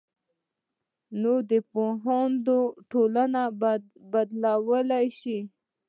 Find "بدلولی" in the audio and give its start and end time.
4.11-5.07